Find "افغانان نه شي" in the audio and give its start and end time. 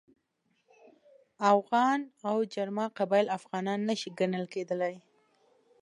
3.37-4.09